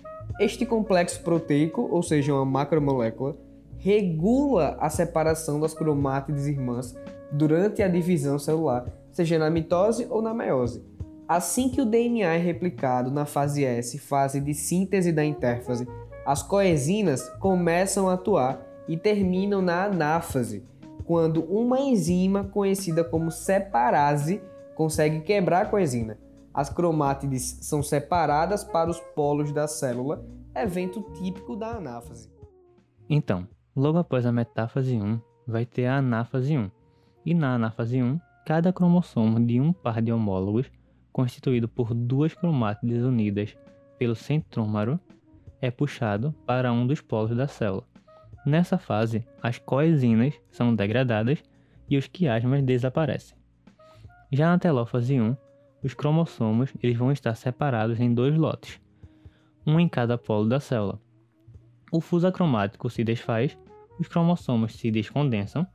este 0.41 0.65
complexo 0.65 1.23
proteico, 1.23 1.89
ou 1.91 2.03
seja, 2.03 2.33
uma 2.33 2.45
macromolécula, 2.45 3.37
regula 3.79 4.77
a 4.81 4.89
separação 4.89 5.61
das 5.61 5.75
cromátides 5.75 6.47
irmãs 6.47 6.95
durante 7.31 7.83
a 7.83 7.89
divisão 7.89 8.39
celular, 8.39 8.87
seja 9.11 9.39
na 9.39 9.51
mitose 9.51 10.07
ou 10.09 10.23
na 10.23 10.33
meiose. 10.33 10.85
Assim 11.29 11.69
que 11.69 11.81
o 11.81 11.87
DNA 11.87 12.35
é 12.35 12.39
replicado 12.39 13.11
na 13.11 13.25
fase 13.25 13.65
S, 13.65 13.99
fase 13.99 14.41
de 14.41 14.55
síntese 14.55 15.13
da 15.13 15.25
intérfase, 15.25 15.87
as 16.25 16.43
coesinas 16.43 17.29
começam 17.41 18.09
a 18.09 18.15
atuar 18.15 18.65
e 18.89 18.97
terminam 18.97 19.63
na 19.63 19.85
anáfase, 19.85 20.65
quando 21.05 21.43
uma 21.45 21.81
enzima 21.81 22.45
conhecida 22.45 23.03
como 23.05 23.31
separase 23.31 24.43
consegue 24.75 25.21
quebrar 25.21 25.63
a 25.63 25.69
coesina. 25.69 26.19
As 26.55 26.69
cromátides 26.69 27.59
são 27.63 27.83
separadas 27.83 28.63
para 28.63 28.91
os 28.91 29.01
polos 29.15 29.53
da 29.53 29.67
célula, 29.67 30.25
evento 30.55 31.01
típico 31.15 31.57
da 31.57 31.69
anáfase. 31.77 32.31
Então, 33.09 33.49
logo 33.75 33.99
após 33.99 34.27
a 34.27 34.33
metáfase 34.33 34.97
1, 34.97 35.21
vai 35.47 35.65
ter 35.65 35.87
a 35.87 35.97
anáfase 35.97 36.57
1. 36.57 36.71
E 37.25 37.35
na 37.35 37.55
anáfase 37.55 38.03
1, 38.03 38.21
cada 38.45 38.73
cromossomo 38.73 39.41
de 39.41 39.61
um 39.61 39.73
par 39.73 40.03
de 40.03 40.13
homólogos, 40.13 40.71
constituído 41.13 41.69
por 41.69 41.95
duas 41.95 42.35
cromátides 42.35 43.03
unidas 43.03 43.57
pelo 43.99 44.15
centrômero, 44.15 44.99
é 45.61 45.71
puxado 45.71 46.35
para 46.45 46.73
um 46.73 46.87
dos 46.87 47.01
polos 47.01 47.37
da 47.37 47.47
célula. 47.47 47.92
Nessa 48.45 48.77
fase, 48.77 49.25
as 49.41 49.59
coesinas 49.59 50.35
são 50.51 50.75
degradadas 50.75 51.43
e 51.89 51.97
os 51.97 52.09
quiasmas 52.09 52.63
desaparecem. 52.63 53.39
Já 54.33 54.51
na 54.51 54.59
telófase 54.59 55.21
1, 55.21 55.37
os 55.83 55.95
cromossomos 55.95 56.73
eles 56.83 56.97
vão 56.97 57.13
estar 57.13 57.35
separados 57.35 58.01
em 58.01 58.13
dois 58.13 58.37
lotes, 58.37 58.81
um 59.67 59.79
em 59.79 59.89
cada 59.89 60.19
polo 60.19 60.49
da 60.49 60.59
célula. 60.59 61.01
O 61.93 62.01
fuso 62.01 62.27
acromático 62.27 62.91
se 62.91 63.05
desfaz, 63.05 63.57
os 63.99 64.09
cromossomos 64.09 64.75
se 64.75 64.91
descondensam, 64.91 65.67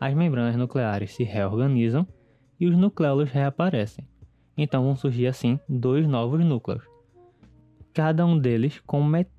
as 0.00 0.14
membranas 0.14 0.56
nucleares 0.56 1.14
se 1.14 1.22
reorganizam 1.22 2.06
e 2.58 2.66
os 2.66 2.76
nucleolos 2.76 3.30
reaparecem. 3.30 4.08
Então 4.56 4.82
vão 4.82 4.96
surgir 4.96 5.26
assim 5.26 5.60
dois 5.68 6.06
novos 6.06 6.44
núcleos, 6.44 6.82
cada 7.92 8.26
um 8.26 8.38
deles 8.38 8.80
com 8.86 9.04
metade 9.04 9.37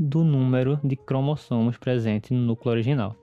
do 0.00 0.24
número 0.24 0.80
de 0.82 0.96
cromossomos 0.96 1.76
presente 1.76 2.34
no 2.34 2.40
núcleo 2.40 2.72
original. 2.72 3.14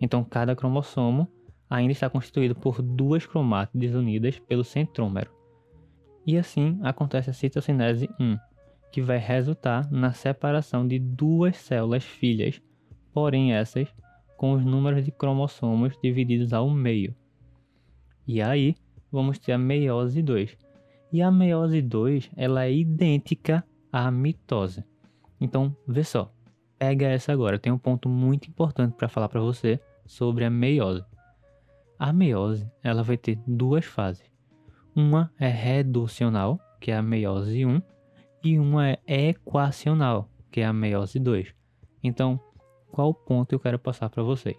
Então 0.00 0.22
cada 0.22 0.54
cromossomo 0.54 1.28
ainda 1.68 1.92
está 1.92 2.08
constituído 2.08 2.54
por 2.54 2.80
duas 2.80 3.26
cromátides 3.26 3.94
unidas 3.94 4.38
pelo 4.38 4.62
centrômero. 4.62 5.30
E 6.24 6.38
assim 6.38 6.78
acontece 6.82 7.30
a 7.30 7.32
citocinese 7.32 8.08
1, 8.20 8.36
que 8.92 9.02
vai 9.02 9.18
resultar 9.18 9.90
na 9.90 10.12
separação 10.12 10.86
de 10.86 10.98
duas 10.98 11.56
células 11.56 12.04
filhas, 12.04 12.60
porém 13.12 13.52
essas 13.52 13.92
com 14.36 14.52
os 14.52 14.64
números 14.64 15.04
de 15.04 15.10
cromossomos 15.10 15.98
divididos 16.00 16.52
ao 16.52 16.70
meio. 16.70 17.14
E 18.26 18.40
aí 18.40 18.76
vamos 19.10 19.38
ter 19.38 19.52
a 19.52 19.58
meiose 19.58 20.22
2. 20.22 20.56
E 21.12 21.22
a 21.22 21.30
meiose 21.30 21.80
2 21.80 22.30
ela 22.36 22.64
é 22.64 22.72
idêntica 22.72 23.64
à 23.92 24.10
mitose. 24.10 24.84
Então, 25.40 25.76
vê 25.86 26.02
só, 26.02 26.32
pega 26.78 27.06
essa 27.06 27.32
agora. 27.32 27.58
Tem 27.58 27.72
um 27.72 27.78
ponto 27.78 28.08
muito 28.08 28.48
importante 28.48 28.94
para 28.94 29.08
falar 29.08 29.28
para 29.28 29.40
você 29.40 29.80
sobre 30.04 30.44
a 30.44 30.50
meiose. 30.50 31.04
A 31.98 32.12
meiose 32.12 32.70
ela 32.82 33.02
vai 33.02 33.16
ter 33.16 33.38
duas 33.46 33.84
fases. 33.84 34.30
Uma 34.94 35.32
é 35.38 35.48
reducional, 35.48 36.58
que 36.80 36.90
é 36.90 36.96
a 36.96 37.02
meiose 37.02 37.66
1, 37.66 37.82
e 38.44 38.58
uma 38.58 38.90
é 38.90 38.98
equacional, 39.06 40.28
que 40.50 40.60
é 40.60 40.66
a 40.66 40.72
meiose 40.72 41.18
2. 41.18 41.54
Então, 42.02 42.40
qual 42.90 43.12
ponto 43.12 43.52
eu 43.52 43.60
quero 43.60 43.78
passar 43.78 44.08
para 44.08 44.22
vocês? 44.22 44.56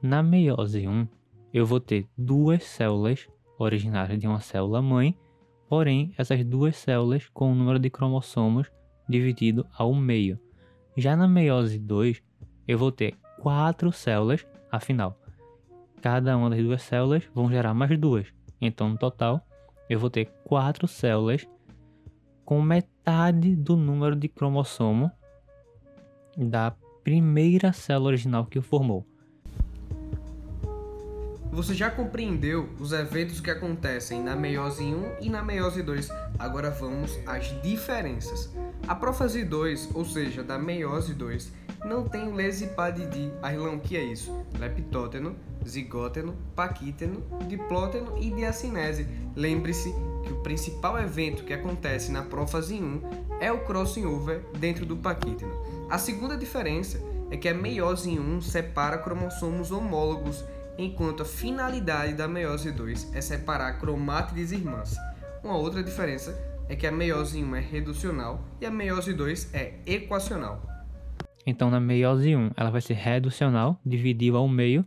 Na 0.00 0.22
meiose 0.22 0.88
1, 0.88 1.06
eu 1.52 1.66
vou 1.66 1.78
ter 1.78 2.08
duas 2.16 2.64
células 2.64 3.28
originárias 3.58 4.18
de 4.18 4.26
uma 4.26 4.40
célula 4.40 4.82
mãe, 4.82 5.16
porém 5.68 6.12
essas 6.16 6.44
duas 6.44 6.76
células 6.76 7.28
com 7.28 7.52
o 7.52 7.54
número 7.54 7.78
de 7.78 7.90
cromossomos 7.90 8.70
dividido 9.08 9.66
ao 9.76 9.94
meio. 9.94 10.38
Já 10.96 11.16
na 11.16 11.26
meiose 11.26 11.78
2, 11.78 12.22
eu 12.66 12.78
vou 12.78 12.92
ter 12.92 13.14
quatro 13.38 13.90
células, 13.92 14.46
afinal, 14.70 15.18
cada 16.00 16.36
uma 16.36 16.50
das 16.50 16.62
duas 16.62 16.82
células 16.82 17.24
vão 17.34 17.50
gerar 17.50 17.74
mais 17.74 17.98
duas. 17.98 18.26
Então, 18.60 18.88
no 18.88 18.98
total, 18.98 19.44
eu 19.88 19.98
vou 19.98 20.10
ter 20.10 20.26
quatro 20.44 20.86
células 20.86 21.46
com 22.44 22.60
metade 22.60 23.56
do 23.56 23.76
número 23.76 24.14
de 24.16 24.28
cromossomo 24.28 25.10
da 26.36 26.74
primeira 27.02 27.72
célula 27.72 28.08
original 28.08 28.46
que 28.46 28.58
o 28.58 28.62
formou. 28.62 29.06
Você 31.52 31.74
já 31.74 31.90
compreendeu 31.90 32.66
os 32.80 32.92
eventos 32.92 33.38
que 33.38 33.50
acontecem 33.50 34.22
na 34.22 34.34
meiose 34.34 34.82
1 34.84 35.16
e 35.20 35.28
na 35.28 35.42
meiose 35.42 35.82
2. 35.82 36.08
Agora 36.38 36.70
vamos 36.70 37.18
às 37.26 37.44
diferenças. 37.60 38.48
A 38.88 38.94
prófase 38.94 39.44
2, 39.44 39.90
ou 39.92 40.02
seja, 40.02 40.42
da 40.42 40.58
meiose 40.58 41.12
2, 41.12 41.52
não 41.84 42.08
tem 42.08 42.26
o 42.26 42.34
lesipadidi. 42.34 43.30
Arlão, 43.42 43.78
que 43.78 43.98
é 43.98 44.02
isso? 44.02 44.34
Leptóteno, 44.58 45.36
zigóteno, 45.68 46.34
paquíteno, 46.56 47.22
diplóteno 47.46 48.16
e 48.16 48.30
diacinese. 48.30 49.06
Lembre-se 49.36 49.94
que 50.24 50.32
o 50.32 50.42
principal 50.42 50.98
evento 50.98 51.44
que 51.44 51.52
acontece 51.52 52.10
na 52.10 52.22
prófase 52.22 52.76
1 52.76 53.02
é 53.40 53.52
o 53.52 53.62
crossing 53.66 54.06
over 54.06 54.42
dentro 54.58 54.86
do 54.86 54.96
paquíteno. 54.96 55.52
A 55.90 55.98
segunda 55.98 56.34
diferença 56.34 56.98
é 57.30 57.36
que 57.36 57.48
a 57.50 57.54
meiose 57.54 58.18
1 58.18 58.40
separa 58.40 58.96
cromossomos 58.96 59.70
homólogos 59.70 60.42
enquanto 60.78 61.22
a 61.22 61.26
finalidade 61.26 62.14
da 62.14 62.26
meiose 62.26 62.72
2 62.72 63.14
é 63.14 63.20
separar 63.20 63.78
cromátides 63.78 64.52
irmãs. 64.52 64.96
Uma 65.42 65.56
outra 65.56 65.82
diferença 65.82 66.38
é 66.68 66.76
que 66.76 66.86
a 66.86 66.92
meiose 66.92 67.42
1 67.42 67.56
é 67.56 67.60
reducional 67.60 68.44
e 68.60 68.66
a 68.66 68.70
meiose 68.70 69.12
2 69.12 69.54
é 69.54 69.74
equacional. 69.86 70.62
Então, 71.44 71.70
na 71.70 71.80
meiose 71.80 72.34
1, 72.36 72.52
ela 72.56 72.70
vai 72.70 72.80
ser 72.80 72.94
reducional, 72.94 73.80
dividido 73.84 74.36
ao 74.36 74.48
meio. 74.48 74.84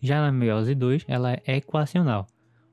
Já 0.00 0.20
na 0.22 0.32
meiose 0.32 0.74
2, 0.74 1.04
ela 1.06 1.32
é 1.32 1.56
equacional. 1.56 2.26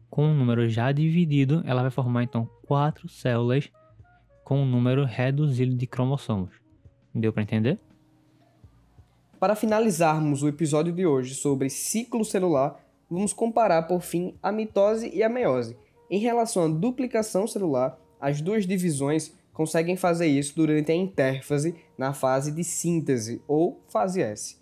Com 0.09 0.31
o 0.31 0.33
número 0.33 0.69
já 0.69 0.91
dividido, 0.91 1.61
ela 1.65 1.81
vai 1.81 1.91
formar 1.91 2.23
então 2.23 2.49
quatro 2.65 3.09
células 3.09 3.69
com 4.43 4.61
um 4.61 4.65
número 4.65 5.03
reduzido 5.03 5.75
de 5.75 5.85
cromossomos. 5.85 6.51
Deu 7.13 7.33
para 7.33 7.43
entender? 7.43 7.79
Para 9.45 9.55
finalizarmos 9.55 10.41
o 10.41 10.47
episódio 10.47 10.91
de 10.91 11.05
hoje 11.05 11.35
sobre 11.35 11.69
ciclo 11.69 12.25
celular, 12.25 12.83
vamos 13.07 13.31
comparar 13.31 13.83
por 13.83 14.01
fim 14.01 14.33
a 14.41 14.51
mitose 14.51 15.11
e 15.13 15.21
a 15.21 15.29
meiose. 15.29 15.77
Em 16.09 16.17
relação 16.17 16.63
à 16.63 16.67
duplicação 16.67 17.45
celular, 17.45 17.95
as 18.19 18.41
duas 18.41 18.65
divisões 18.65 19.35
conseguem 19.53 19.95
fazer 19.95 20.25
isso 20.25 20.55
durante 20.55 20.91
a 20.91 20.95
intérfase 20.95 21.75
na 21.95 22.11
fase 22.11 22.51
de 22.51 22.63
síntese 22.63 23.39
ou 23.47 23.83
fase 23.87 24.19
S. 24.19 24.57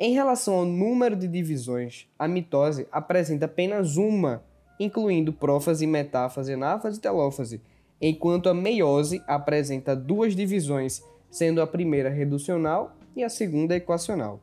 Em 0.00 0.14
relação 0.14 0.54
ao 0.54 0.64
número 0.64 1.14
de 1.14 1.28
divisões, 1.28 2.08
a 2.18 2.26
mitose 2.26 2.88
apresenta 2.90 3.44
apenas 3.44 3.98
uma, 3.98 4.42
incluindo 4.80 5.30
prófase, 5.34 5.86
metáfase, 5.86 6.54
anáfase 6.54 6.96
e 6.96 7.02
telófase, 7.02 7.60
enquanto 8.00 8.48
a 8.48 8.54
meiose 8.54 9.22
apresenta 9.26 9.94
duas 9.94 10.34
divisões, 10.34 11.02
sendo 11.30 11.60
a 11.60 11.66
primeira 11.66 12.08
reducional 12.08 12.96
e 13.16 13.22
a 13.22 13.28
segunda 13.28 13.76
equacional. 13.76 14.40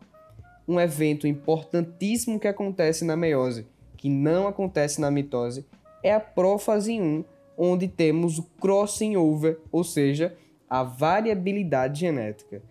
Um 0.67 0.79
evento 0.79 1.27
importantíssimo 1.27 2.39
que 2.39 2.47
acontece 2.47 3.03
na 3.03 3.15
meiose, 3.15 3.65
que 3.97 4.09
não 4.09 4.47
acontece 4.47 5.01
na 5.01 5.09
mitose, 5.09 5.65
é 6.03 6.13
a 6.13 6.19
prófase 6.19 6.99
1, 6.99 7.23
onde 7.57 7.87
temos 7.87 8.39
o 8.39 8.43
crossing 8.59 9.15
over, 9.17 9.59
ou 9.71 9.83
seja, 9.83 10.35
a 10.69 10.83
variabilidade 10.83 11.99
genética. 11.99 12.61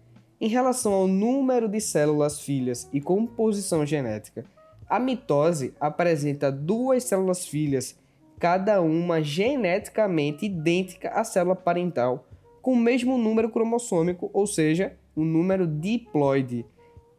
Em 0.41 0.49
relação 0.49 0.93
ao 0.93 1.09
número 1.09 1.69
de 1.69 1.81
células 1.81 2.41
filhas 2.41 2.89
e 2.93 3.01
composição 3.01 3.85
genética, 3.85 4.45
a 4.89 4.99
mitose 4.99 5.75
apresenta 5.81 6.51
duas 6.51 7.05
células 7.05 7.47
filhas, 7.47 7.99
cada 8.39 8.81
uma 8.81 9.21
geneticamente 9.21 10.47
idêntica 10.47 11.11
à 11.11 11.25
célula 11.25 11.57
parental, 11.57 12.25
com 12.63 12.73
o 12.73 12.77
mesmo 12.77 13.19
número 13.19 13.51
cromossômico, 13.51 14.31
ou 14.33 14.47
seja, 14.47 14.97
o 15.19 15.25
número 15.25 15.67
diploide. 15.67 16.65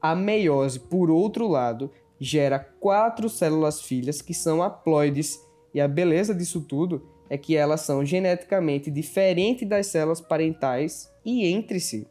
A 0.01 0.15
meiose, 0.15 0.79
por 0.79 1.11
outro 1.11 1.47
lado, 1.47 1.91
gera 2.17 2.57
quatro 2.57 3.27
células 3.27 3.81
filhas 3.81 4.21
que 4.21 4.33
são 4.33 4.63
haploides, 4.63 5.39
e 5.73 5.81
a 5.81 5.87
beleza 5.87 6.33
disso 6.33 6.61
tudo 6.61 7.05
é 7.29 7.37
que 7.37 7.57
elas 7.57 7.81
são 7.81 8.03
geneticamente 8.05 8.89
diferentes 8.89 9.67
das 9.67 9.87
células 9.87 10.21
parentais 10.21 11.11
e 11.25 11.45
entre 11.45 11.79
si. 11.79 12.07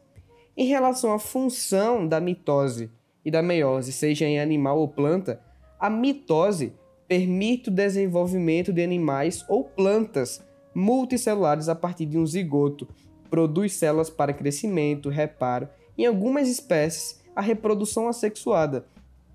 Em 0.55 0.67
relação 0.67 1.11
à 1.11 1.17
função 1.17 2.07
da 2.07 2.19
mitose 2.19 2.91
e 3.25 3.31
da 3.31 3.41
meiose, 3.41 3.91
seja 3.91 4.25
em 4.25 4.39
animal 4.39 4.79
ou 4.79 4.87
planta, 4.87 5.41
a 5.79 5.89
mitose 5.89 6.73
permite 7.07 7.69
o 7.69 7.73
desenvolvimento 7.73 8.71
de 8.71 8.83
animais 8.83 9.43
ou 9.49 9.63
plantas 9.63 10.45
multicelulares 10.75 11.67
a 11.67 11.73
partir 11.73 12.05
de 12.05 12.17
um 12.17 12.25
zigoto, 12.27 12.87
produz 13.29 13.73
células 13.73 14.09
para 14.09 14.33
crescimento, 14.33 15.09
reparo 15.09 15.67
em 15.99 16.05
algumas 16.05 16.47
espécies, 16.47 17.19
a 17.35 17.41
reprodução 17.41 18.07
assexuada, 18.07 18.85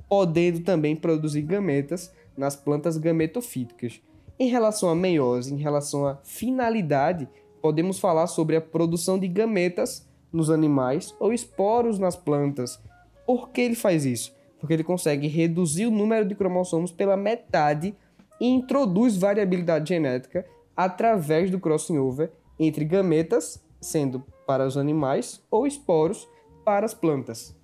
podendo 0.08 0.60
também 0.60 0.96
produzir 0.96 1.42
gametas 1.42 2.10
nas 2.34 2.56
plantas 2.56 2.96
gametofíticas. 2.96 4.00
Em 4.38 4.48
relação 4.48 4.88
à 4.88 4.94
meiose, 4.94 5.52
em 5.52 5.58
relação 5.58 6.06
à 6.06 6.16
finalidade, 6.24 7.28
podemos 7.60 7.98
falar 7.98 8.26
sobre 8.28 8.56
a 8.56 8.62
produção 8.62 9.18
de 9.18 9.28
gametas 9.28 10.08
nos 10.32 10.48
animais 10.48 11.14
ou 11.20 11.34
esporos 11.34 11.98
nas 11.98 12.16
plantas. 12.16 12.80
Por 13.26 13.50
que 13.50 13.60
ele 13.60 13.74
faz 13.74 14.06
isso? 14.06 14.34
Porque 14.58 14.72
ele 14.72 14.84
consegue 14.84 15.28
reduzir 15.28 15.84
o 15.84 15.90
número 15.90 16.26
de 16.26 16.34
cromossomos 16.34 16.90
pela 16.90 17.14
metade 17.14 17.94
e 18.40 18.46
introduz 18.46 19.18
variabilidade 19.18 19.90
genética 19.90 20.46
através 20.74 21.50
do 21.50 21.60
crossing 21.60 21.98
over 21.98 22.32
entre 22.58 22.86
gametas, 22.86 23.62
sendo 23.82 24.24
para 24.46 24.66
os 24.66 24.78
animais, 24.78 25.42
ou 25.50 25.66
esporos, 25.66 26.26
para 26.64 26.86
as 26.86 26.94
plantas. 26.94 27.54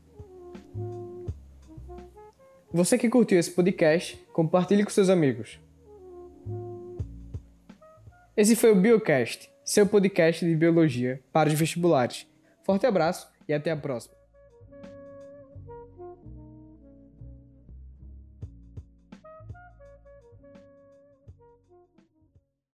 Você 2.72 2.96
que 2.96 3.08
curtiu 3.08 3.38
esse 3.38 3.50
podcast, 3.50 4.16
compartilhe 4.32 4.84
com 4.84 4.90
seus 4.90 5.08
amigos. 5.08 5.58
Esse 8.36 8.54
foi 8.54 8.70
o 8.70 8.76
Biocast, 8.76 9.50
seu 9.64 9.86
podcast 9.86 10.44
de 10.44 10.54
biologia 10.54 11.20
para 11.32 11.48
os 11.48 11.54
vestibulares. 11.54 12.26
Forte 12.62 12.86
abraço 12.86 13.28
e 13.48 13.52
até 13.52 13.70
a 13.70 13.76
próxima. 13.76 14.19